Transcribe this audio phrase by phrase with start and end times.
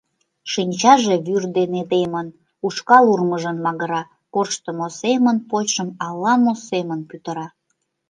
[0.51, 2.27] Шинчаже вӱр дене темын,
[2.65, 4.01] ушкал урмыжын магыра,
[4.33, 7.47] корштымо семын почшым ала-мо семын пӱтыра.